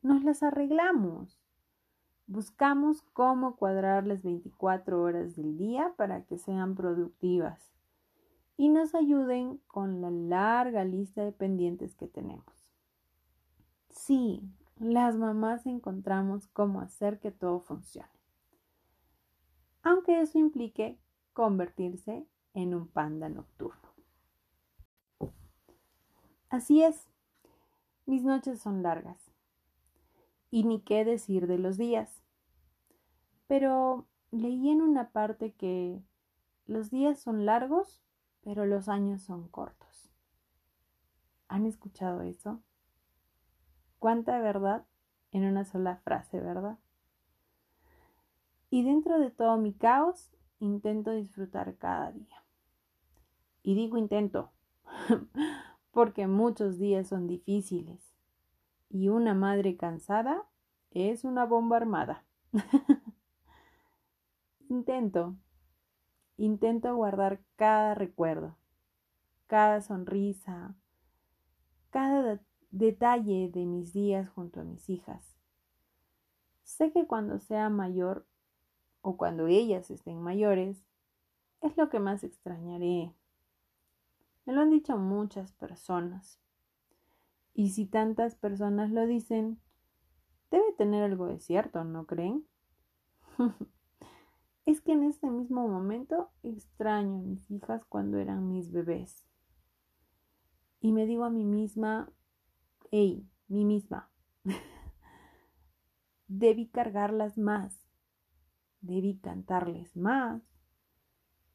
nos 0.00 0.22
las 0.22 0.44
arreglamos. 0.44 1.40
Buscamos 2.28 3.02
cómo 3.12 3.56
cuadrar 3.56 4.06
las 4.06 4.22
24 4.22 5.02
horas 5.02 5.34
del 5.34 5.58
día 5.58 5.92
para 5.96 6.24
que 6.24 6.38
sean 6.38 6.76
productivas 6.76 7.73
y 8.56 8.68
nos 8.68 8.94
ayuden 8.94 9.60
con 9.66 10.00
la 10.00 10.10
larga 10.10 10.84
lista 10.84 11.24
de 11.24 11.32
pendientes 11.32 11.94
que 11.94 12.06
tenemos. 12.06 12.74
Sí, 13.88 14.42
las 14.78 15.16
mamás 15.16 15.66
encontramos 15.66 16.46
cómo 16.48 16.80
hacer 16.80 17.20
que 17.20 17.30
todo 17.30 17.60
funcione. 17.60 18.08
Aunque 19.82 20.20
eso 20.20 20.38
implique 20.38 20.98
convertirse 21.32 22.26
en 22.54 22.74
un 22.74 22.88
panda 22.88 23.28
nocturno. 23.28 23.80
Así 26.48 26.82
es, 26.82 27.08
mis 28.06 28.22
noches 28.22 28.60
son 28.60 28.82
largas. 28.82 29.18
Y 30.50 30.62
ni 30.62 30.80
qué 30.80 31.04
decir 31.04 31.48
de 31.48 31.58
los 31.58 31.76
días. 31.76 32.22
Pero 33.48 34.06
leí 34.30 34.70
en 34.70 34.82
una 34.82 35.10
parte 35.10 35.52
que 35.52 36.00
los 36.66 36.90
días 36.90 37.18
son 37.18 37.44
largos, 37.44 38.03
pero 38.44 38.66
los 38.66 38.88
años 38.88 39.22
son 39.22 39.48
cortos. 39.48 40.10
¿Han 41.48 41.66
escuchado 41.66 42.20
eso? 42.20 42.62
¿Cuánta 43.98 44.38
verdad 44.38 44.84
en 45.32 45.44
una 45.44 45.64
sola 45.64 45.96
frase, 45.96 46.40
verdad? 46.40 46.78
Y 48.70 48.84
dentro 48.84 49.18
de 49.18 49.30
todo 49.30 49.56
mi 49.56 49.72
caos 49.72 50.30
intento 50.58 51.12
disfrutar 51.12 51.76
cada 51.76 52.12
día. 52.12 52.44
Y 53.62 53.74
digo 53.74 53.96
intento, 53.96 54.52
porque 55.90 56.26
muchos 56.26 56.78
días 56.78 57.08
son 57.08 57.26
difíciles. 57.26 58.14
Y 58.90 59.08
una 59.08 59.32
madre 59.34 59.76
cansada 59.76 60.44
es 60.90 61.24
una 61.24 61.46
bomba 61.46 61.78
armada. 61.78 62.24
intento, 64.68 65.36
intento 66.36 66.94
guardar 66.94 67.40
cada 67.56 67.94
recuerdo, 67.94 68.56
cada 69.46 69.80
sonrisa, 69.80 70.74
cada 71.90 72.40
detalle 72.70 73.50
de 73.52 73.66
mis 73.66 73.92
días 73.92 74.28
junto 74.30 74.60
a 74.60 74.64
mis 74.64 74.88
hijas. 74.90 75.36
Sé 76.62 76.92
que 76.92 77.06
cuando 77.06 77.38
sea 77.38 77.68
mayor 77.68 78.26
o 79.02 79.16
cuando 79.16 79.46
ellas 79.46 79.90
estén 79.90 80.20
mayores, 80.20 80.84
es 81.60 81.76
lo 81.76 81.88
que 81.88 82.00
más 82.00 82.24
extrañaré. 82.24 83.14
Me 84.44 84.52
lo 84.52 84.62
han 84.62 84.70
dicho 84.70 84.96
muchas 84.96 85.52
personas. 85.52 86.40
Y 87.54 87.70
si 87.70 87.86
tantas 87.86 88.34
personas 88.34 88.90
lo 88.90 89.06
dicen, 89.06 89.60
debe 90.50 90.72
tener 90.72 91.04
algo 91.04 91.26
de 91.26 91.38
cierto, 91.38 91.84
¿no 91.84 92.06
creen? 92.06 92.46
es 94.66 94.80
que 94.80 94.92
en 94.92 95.04
este 95.04 95.30
mismo 95.30 95.68
momento 95.68 96.30
extraño 96.42 97.18
a 97.18 97.22
mis 97.22 97.50
hijas 97.50 97.84
cuando 97.84 98.18
eran 98.18 98.48
mis 98.48 98.72
bebés. 98.72 99.26
Y 100.80 100.92
me 100.92 101.06
digo 101.06 101.24
a 101.24 101.30
mí 101.30 101.44
misma, 101.44 102.10
hey, 102.90 103.28
mí 103.48 103.64
misma, 103.64 104.10
debí 106.28 106.68
cargarlas 106.68 107.38
más, 107.38 107.86
debí 108.80 109.18
cantarles 109.18 109.96
más, 109.96 110.42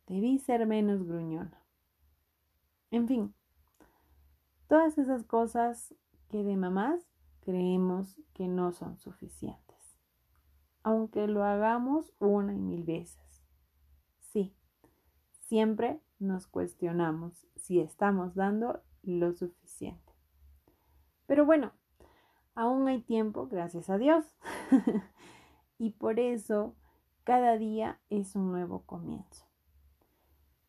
debí 0.07 0.39
ser 0.39 0.65
menos 0.65 1.03
gruñona. 1.03 1.63
En 2.91 3.07
fin, 3.07 3.33
todas 4.67 4.97
esas 4.97 5.23
cosas 5.23 5.93
que 6.29 6.43
de 6.43 6.55
mamás 6.57 7.07
creemos 7.41 8.19
que 8.33 8.47
no 8.47 8.71
son 8.71 8.97
suficientes, 8.97 9.68
aunque 10.83 11.27
lo 11.27 11.43
hagamos 11.43 12.13
una 12.19 12.53
y 12.53 12.59
mil 12.59 12.83
veces. 12.83 13.43
Sí, 14.19 14.53
siempre 15.47 16.01
nos 16.19 16.47
cuestionamos 16.47 17.47
si 17.55 17.79
estamos 17.79 18.35
dando 18.35 18.81
lo 19.03 19.33
suficiente. 19.33 20.13
Pero 21.25 21.45
bueno, 21.45 21.71
aún 22.55 22.87
hay 22.87 23.01
tiempo, 23.01 23.47
gracias 23.47 23.89
a 23.89 23.97
Dios. 23.97 24.25
y 25.77 25.91
por 25.91 26.19
eso 26.19 26.75
cada 27.23 27.57
día 27.57 27.99
es 28.09 28.35
un 28.35 28.51
nuevo 28.51 28.83
comienzo. 28.85 29.45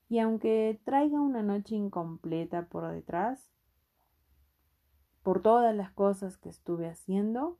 Y 0.09 0.19
aunque 0.19 0.81
traiga 0.85 1.21
una 1.21 1.43
noche 1.43 1.77
incompleta 1.77 2.69
por 2.69 2.87
detrás, 2.91 3.51
por 5.23 5.41
todas 5.41 5.75
las 5.75 5.93
cosas 5.93 6.37
que 6.37 6.49
estuve 6.49 6.89
haciendo, 6.89 7.59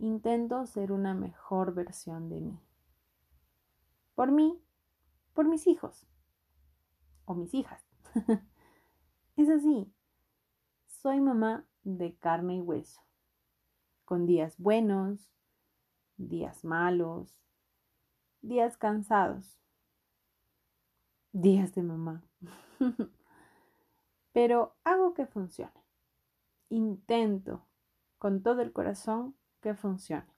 intento 0.00 0.66
ser 0.66 0.92
una 0.92 1.14
mejor 1.14 1.74
versión 1.74 2.28
de 2.28 2.40
mí. 2.40 2.58
Por 4.14 4.32
mí, 4.32 4.58
por 5.34 5.46
mis 5.46 5.66
hijos 5.66 6.06
o 7.26 7.34
mis 7.34 7.54
hijas. 7.54 7.86
es 9.36 9.50
así, 9.50 9.92
soy 10.86 11.20
mamá 11.20 11.66
de 11.84 12.14
carne 12.16 12.56
y 12.56 12.60
hueso, 12.60 13.02
con 14.04 14.26
días 14.26 14.56
buenos, 14.58 15.30
días 16.16 16.64
malos, 16.64 17.38
días 18.40 18.76
cansados, 18.76 19.58
días 21.32 21.74
de 21.74 21.82
mamá. 21.82 22.24
Pero 24.32 24.74
hago 24.84 25.12
que 25.12 25.26
funcione. 25.26 25.72
Intento 26.68 27.66
con 28.18 28.42
todo 28.42 28.62
el 28.62 28.72
corazón 28.72 29.34
que 29.60 29.74
funcione. 29.74 30.34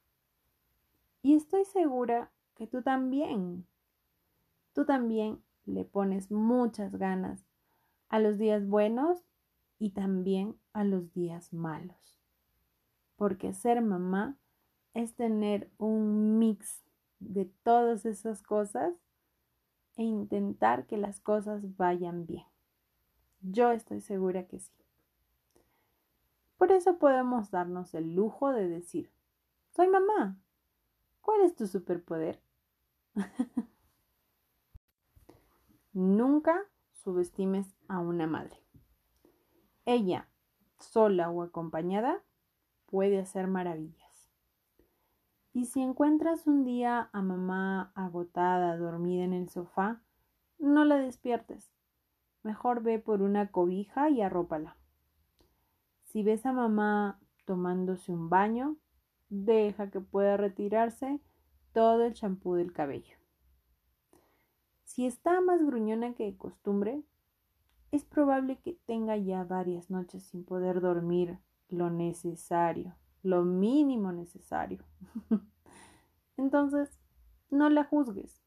Y 1.23 1.35
estoy 1.35 1.65
segura 1.65 2.33
que 2.55 2.67
tú 2.67 2.83
también, 2.83 3.67
tú 4.73 4.85
también 4.85 5.43
le 5.65 5.85
pones 5.85 6.31
muchas 6.31 6.97
ganas 6.97 7.45
a 8.09 8.19
los 8.19 8.39
días 8.39 8.67
buenos 8.67 9.25
y 9.79 9.91
también 9.91 10.59
a 10.73 10.85
los 10.85 11.13
días 11.13 11.53
malos. 11.53 12.21
Porque 13.17 13.53
ser 13.53 13.81
mamá 13.83 14.37
es 14.95 15.15
tener 15.15 15.71
un 15.79 16.39
mix 16.39 16.83
de 17.21 17.47
todas 17.63 18.05
esas 18.05 18.43
cosas 18.43 18.95
e 19.97 20.03
intentar 20.03 20.87
que 20.87 20.97
las 20.97 21.21
cosas 21.21 21.77
vayan 21.77 22.27
bien. 22.27 22.47
Yo 23.41 23.71
estoy 23.71 24.01
segura 24.01 24.47
que 24.47 24.59
sí. 24.59 24.82
Por 26.63 26.71
eso 26.71 26.97
podemos 26.97 27.51
darnos 27.51 27.93
el 27.93 28.15
lujo 28.15 28.53
de 28.53 28.69
decir, 28.69 29.11
soy 29.71 29.89
mamá. 29.89 30.39
¿Cuál 31.21 31.41
es 31.41 31.57
tu 31.57 31.67
superpoder? 31.67 32.41
Nunca 35.93 36.57
subestimes 36.93 37.75
a 37.89 37.99
una 37.99 38.29
madre. 38.29 38.63
Ella, 39.87 40.29
sola 40.79 41.31
o 41.31 41.43
acompañada, 41.43 42.23
puede 42.87 43.19
hacer 43.19 43.49
maravillas. 43.49 44.31
Y 45.53 45.67
si 45.67 45.83
encuentras 45.83 46.47
un 46.47 46.63
día 46.63 47.11
a 47.13 47.23
mamá 47.23 47.91
agotada, 47.97 48.77
dormida 48.77 49.25
en 49.25 49.33
el 49.33 49.49
sofá, 49.49 50.01
no 50.61 50.85
la 50.85 50.99
despiertes. 50.99 51.73
Mejor 52.45 52.85
ve 52.85 53.01
por 53.01 53.21
una 53.21 53.51
cobija 53.51 54.11
y 54.11 54.23
arrópala. 54.23 54.77
Si 56.13 56.23
ves 56.23 56.45
a 56.45 56.53
mamá 56.53 57.19
tomándose 57.47 58.13
un 58.13 58.29
baño, 58.29 58.77
deja 59.31 59.91
que 59.91 60.01
pueda 60.01 60.37
retirarse 60.37 61.23
todo 61.73 62.05
el 62.05 62.13
champú 62.13 62.53
del 62.53 62.75
cabello. 62.75 63.17
Si 64.83 65.07
está 65.07 65.41
más 65.41 65.65
gruñona 65.65 66.13
que 66.13 66.25
de 66.25 66.37
costumbre, 66.37 67.03
es 67.93 68.05
probable 68.05 68.59
que 68.59 68.75
tenga 68.85 69.17
ya 69.17 69.43
varias 69.45 69.89
noches 69.89 70.25
sin 70.25 70.45
poder 70.45 70.83
dormir 70.83 71.39
lo 71.71 71.89
necesario, 71.89 72.95
lo 73.23 73.43
mínimo 73.43 74.13
necesario. 74.13 74.85
Entonces, 76.37 77.01
no 77.49 77.71
la 77.71 77.85
juzgues. 77.85 78.43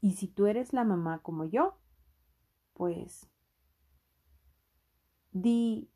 Y 0.00 0.12
si 0.12 0.28
tú 0.28 0.46
eres 0.46 0.72
la 0.72 0.84
mamá 0.84 1.18
como 1.22 1.44
yo, 1.44 1.76
pues 2.74 3.28
di, 5.42 5.88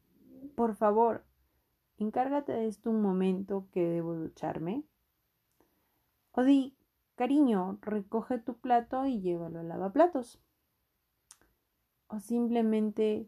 por 0.55 0.75
favor, 0.75 1.25
encárgate 1.99 2.53
de 2.53 2.67
esto 2.67 2.91
un 2.91 3.03
momento 3.03 3.69
que 3.73 3.89
debo 3.89 4.15
ducharme. 4.15 4.85
O 6.33 6.43
di, 6.43 6.77
cariño, 7.15 7.79
recoge 7.83 8.39
tu 8.39 8.57
plato 8.59 9.07
y 9.07 9.21
llévalo 9.21 9.61
al 9.61 9.69
lavaplatos 9.69 10.41
o 12.13 12.21
simplemente, 12.21 13.27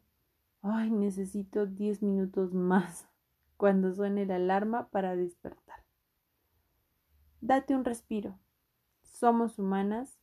ay, 0.60 0.90
necesito 0.90 1.64
10 1.64 2.02
minutos 2.02 2.52
más 2.52 3.08
cuando 3.56 3.94
suene 3.94 4.26
la 4.26 4.36
alarma 4.36 4.88
para 4.88 5.16
despertar. 5.16 5.82
Date 7.40 7.74
un 7.74 7.84
respiro. 7.84 8.38
Somos 9.02 9.58
humanas 9.58 10.18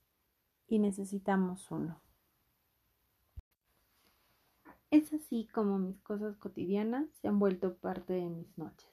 y 0.67 0.77
necesitamos 0.77 1.71
uno. 1.71 2.01
Es 4.91 5.11
así 5.13 5.47
como 5.51 5.79
mis 5.79 5.99
cosas 6.01 6.37
cotidianas 6.37 7.09
se 7.21 7.27
han 7.27 7.39
vuelto 7.39 7.75
parte 7.75 8.13
de 8.13 8.29
mis 8.29 8.57
noches. 8.57 8.91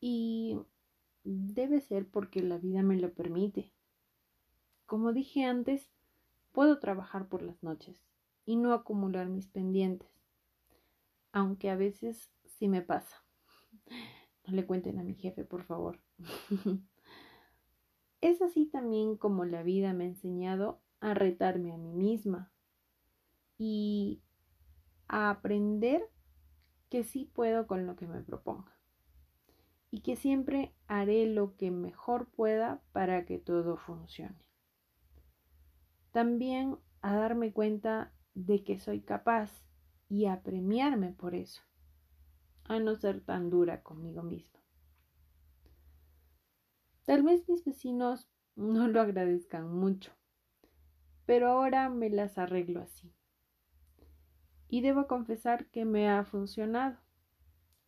Y 0.00 0.58
debe 1.24 1.80
ser 1.80 2.08
porque 2.08 2.40
la 2.42 2.56
vida 2.56 2.82
me 2.82 2.96
lo 2.96 3.12
permite. 3.12 3.72
Como 4.86 5.12
dije 5.12 5.44
antes, 5.44 5.90
Puedo 6.58 6.80
trabajar 6.80 7.28
por 7.28 7.42
las 7.42 7.62
noches 7.62 8.02
y 8.44 8.56
no 8.56 8.72
acumular 8.72 9.28
mis 9.28 9.46
pendientes, 9.46 10.10
aunque 11.30 11.70
a 11.70 11.76
veces 11.76 12.32
sí 12.44 12.66
me 12.68 12.82
pasa. 12.82 13.24
No 14.46 14.54
le 14.54 14.64
cuenten 14.66 14.98
a 14.98 15.04
mi 15.04 15.14
jefe, 15.14 15.44
por 15.44 15.62
favor. 15.62 16.00
es 18.22 18.40
así 18.40 18.64
también 18.64 19.18
como 19.18 19.44
la 19.44 19.62
vida 19.62 19.92
me 19.92 20.04
ha 20.04 20.06
enseñado 20.08 20.80
a 21.00 21.12
retarme 21.12 21.74
a 21.74 21.76
mí 21.76 21.92
misma 21.92 22.50
y 23.58 24.22
a 25.08 25.30
aprender 25.30 26.02
que 26.88 27.04
sí 27.04 27.30
puedo 27.34 27.66
con 27.66 27.86
lo 27.86 27.96
que 27.96 28.06
me 28.06 28.22
proponga 28.22 28.78
y 29.90 30.00
que 30.00 30.16
siempre 30.16 30.74
haré 30.86 31.26
lo 31.26 31.56
que 31.56 31.70
mejor 31.70 32.28
pueda 32.30 32.82
para 32.92 33.24
que 33.24 33.38
todo 33.38 33.76
funcione. 33.76 34.44
También 36.12 36.78
a 37.00 37.16
darme 37.16 37.52
cuenta 37.52 38.12
de 38.34 38.64
que 38.64 38.78
soy 38.78 39.00
capaz 39.00 39.64
y 40.08 40.26
a 40.26 40.42
premiarme 40.42 41.12
por 41.12 41.34
eso, 41.34 41.62
a 42.64 42.78
no 42.78 42.96
ser 42.96 43.20
tan 43.20 43.50
dura 43.50 43.82
conmigo 43.82 44.22
misma. 44.22 44.60
Tal 47.04 47.22
vez 47.22 47.48
mis 47.48 47.64
vecinos 47.64 48.28
no 48.54 48.88
lo 48.88 49.00
agradezcan 49.00 49.72
mucho, 49.72 50.12
pero 51.24 51.48
ahora 51.48 51.88
me 51.88 52.10
las 52.10 52.36
arreglo 52.36 52.80
así. 52.80 53.17
Y 54.68 54.82
debo 54.82 55.06
confesar 55.06 55.66
que 55.70 55.84
me 55.84 56.08
ha 56.08 56.24
funcionado, 56.24 56.98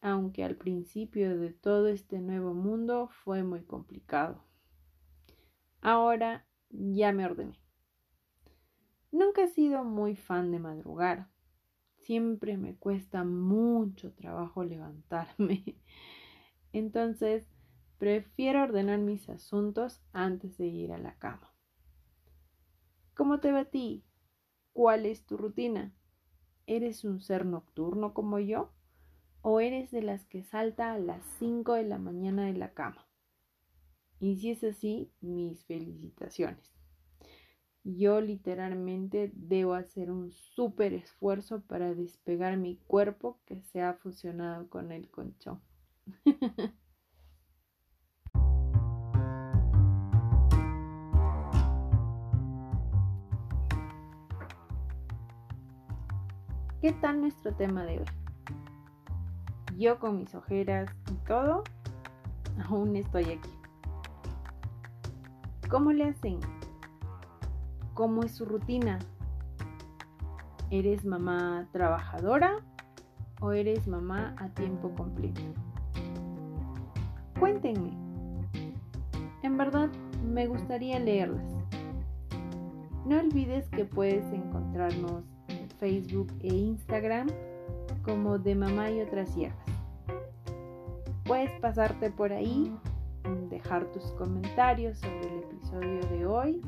aunque 0.00 0.44
al 0.44 0.56
principio 0.56 1.38
de 1.38 1.52
todo 1.52 1.88
este 1.88 2.20
nuevo 2.20 2.54
mundo 2.54 3.08
fue 3.24 3.42
muy 3.42 3.62
complicado. 3.62 4.44
Ahora 5.82 6.46
ya 6.70 7.12
me 7.12 7.24
ordené. 7.24 7.60
Nunca 9.12 9.42
he 9.42 9.48
sido 9.48 9.84
muy 9.84 10.16
fan 10.16 10.50
de 10.52 10.58
madrugar. 10.58 11.28
siempre 12.02 12.56
me 12.56 12.76
cuesta 12.76 13.24
mucho 13.24 14.12
trabajo 14.14 14.64
levantarme. 14.64 15.76
Entonces, 16.72 17.46
prefiero 17.98 18.62
ordenar 18.62 18.98
mis 18.98 19.28
asuntos 19.28 20.00
antes 20.12 20.56
de 20.58 20.66
ir 20.66 20.92
a 20.92 20.98
la 20.98 21.16
cama. 21.18 21.54
¿Cómo 23.14 23.38
te 23.38 23.52
va 23.52 23.60
a 23.60 23.64
ti? 23.66 24.02
¿Cuál 24.72 25.06
es 25.06 25.26
tu 25.26 25.36
rutina? 25.36 25.94
¿Eres 26.70 27.04
un 27.04 27.18
ser 27.18 27.46
nocturno 27.46 28.14
como 28.14 28.38
yo? 28.38 28.70
¿O 29.42 29.58
eres 29.58 29.90
de 29.90 30.02
las 30.02 30.24
que 30.26 30.44
salta 30.44 30.92
a 30.92 31.00
las 31.00 31.20
5 31.40 31.72
de 31.72 31.82
la 31.82 31.98
mañana 31.98 32.46
de 32.46 32.52
la 32.52 32.74
cama? 32.74 33.08
Y 34.20 34.36
si 34.36 34.52
es 34.52 34.62
así, 34.62 35.10
mis 35.20 35.64
felicitaciones. 35.64 36.72
Yo 37.82 38.20
literalmente 38.20 39.32
debo 39.34 39.74
hacer 39.74 40.12
un 40.12 40.30
súper 40.30 40.94
esfuerzo 40.94 41.60
para 41.62 41.92
despegar 41.92 42.56
mi 42.56 42.76
cuerpo 42.76 43.40
que 43.46 43.62
se 43.62 43.82
ha 43.82 43.94
fusionado 43.94 44.70
con 44.70 44.92
el 44.92 45.10
colchón. 45.10 45.60
¿Qué 56.80 56.92
tal 56.92 57.20
nuestro 57.20 57.52
tema 57.52 57.84
de 57.84 57.98
hoy? 57.98 58.04
Yo 59.76 59.98
con 59.98 60.16
mis 60.16 60.34
ojeras 60.34 60.88
y 61.12 61.14
todo, 61.26 61.62
aún 62.70 62.96
estoy 62.96 63.24
aquí. 63.24 63.50
¿Cómo 65.68 65.92
le 65.92 66.04
hacen? 66.04 66.40
¿Cómo 67.92 68.22
es 68.22 68.34
su 68.34 68.46
rutina? 68.46 68.98
¿Eres 70.70 71.04
mamá 71.04 71.68
trabajadora 71.70 72.56
o 73.42 73.52
eres 73.52 73.86
mamá 73.86 74.34
a 74.38 74.48
tiempo 74.48 74.94
completo? 74.94 75.42
Cuéntenme. 77.38 77.90
En 79.42 79.58
verdad, 79.58 79.90
me 80.24 80.46
gustaría 80.46 80.98
leerlas. 80.98 81.52
No 83.04 83.18
olvides 83.18 83.68
que 83.68 83.84
puedes 83.84 84.24
encontrarnos 84.32 85.24
en 85.24 85.39
Facebook 85.80 86.32
e 86.42 86.48
Instagram 86.48 87.28
como 88.04 88.38
de 88.38 88.54
mamá 88.54 88.90
y 88.90 89.00
otras 89.00 89.36
hijas. 89.36 89.56
Puedes 91.24 91.50
pasarte 91.60 92.10
por 92.10 92.32
ahí, 92.32 92.72
dejar 93.48 93.84
tus 93.92 94.04
comentarios 94.12 94.98
sobre 94.98 95.28
el 95.28 95.38
episodio 95.44 96.00
de 96.10 96.26
hoy 96.26 96.62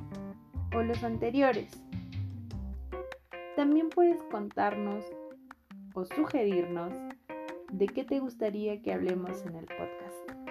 o 0.74 0.82
los 0.82 1.02
anteriores. 1.04 1.82
También 3.56 3.90
puedes 3.90 4.22
contarnos 4.24 5.04
o 5.94 6.04
sugerirnos 6.04 6.92
de 7.70 7.86
qué 7.86 8.04
te 8.04 8.18
gustaría 8.18 8.80
que 8.82 8.92
hablemos 8.92 9.44
en 9.46 9.56
el 9.56 9.66
podcast. 9.66 10.42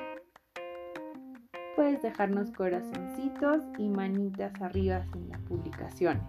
Puedes 1.75 2.01
dejarnos 2.01 2.51
corazoncitos 2.51 3.63
y 3.77 3.89
manitas 3.89 4.61
arriba 4.61 5.05
en 5.15 5.29
las 5.29 5.41
publicaciones. 5.41 6.23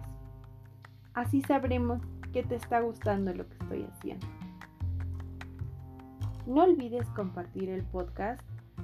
Así 1.13 1.41
sabremos 1.41 2.01
que 2.33 2.43
te 2.43 2.55
está 2.55 2.81
gustando 2.81 3.33
lo 3.33 3.47
que 3.47 3.53
estoy 3.53 3.83
haciendo. 3.83 4.27
No 6.45 6.63
olvides 6.63 7.07
compartir 7.11 7.69
el 7.69 7.83
podcast 7.83 8.41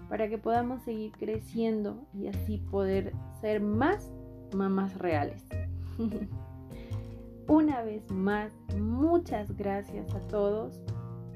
para 0.08 0.30
que 0.30 0.38
podamos 0.38 0.82
seguir 0.84 1.12
creciendo 1.14 2.06
y 2.14 2.28
así 2.28 2.60
poder 2.72 3.14
ser 3.42 3.62
más 3.62 4.14
mamás 4.56 4.98
reales. 4.98 5.44
Una 7.48 7.82
vez 7.82 8.10
más, 8.12 8.54
muchas 8.78 9.58
gracias 9.58 10.14
a 10.14 10.20
todos 10.28 10.80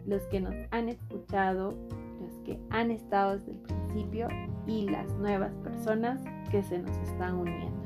los 0.06 0.22
que 0.28 0.40
nos 0.40 0.54
han 0.72 0.90
escuchado, 0.90 1.74
los 2.22 2.32
que 2.46 2.60
han 2.70 2.92
estado 2.92 3.38
desde 3.40 3.52
el 3.54 3.60
principio 3.60 4.28
y 4.68 4.88
las 4.90 5.12
nuevas 5.16 5.54
personas 5.58 6.22
que 6.52 6.62
se 6.62 6.80
nos 6.80 6.96
están 6.98 7.36
uniendo. 7.36 7.84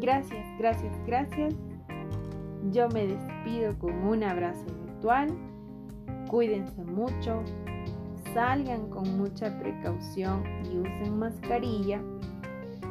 Gracias, 0.00 0.46
gracias, 0.58 0.94
gracias. 1.06 1.54
Yo 2.70 2.88
me 2.88 3.06
despido 3.06 3.78
con 3.78 3.94
un 4.04 4.22
abrazo 4.22 4.64
virtual. 4.84 5.28
Cuídense 6.28 6.84
mucho, 6.84 7.42
salgan 8.34 8.88
con 8.90 9.18
mucha 9.18 9.58
precaución 9.58 10.44
y 10.70 10.78
usen 10.78 11.18
mascarilla 11.18 12.00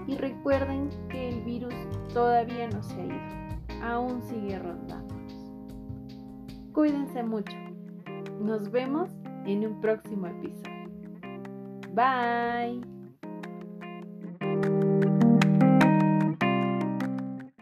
y 0.08 0.16
recuerden 0.16 0.90
que 1.10 1.30
el 1.30 1.42
virus 1.44 1.74
todavía 2.14 2.68
no 2.68 2.82
se 2.82 3.00
ha 3.00 3.06
ido, 3.06 3.84
aún 3.84 4.22
sigue 4.24 4.58
rondándonos. 4.58 5.20
Cuídense 6.74 7.24
mucho. 7.24 7.56
Nos 8.42 8.72
vemos 8.72 9.10
en 9.46 9.68
un 9.68 9.80
próximo 9.82 10.28
episodio. 10.28 10.90
Bye. 11.94 12.99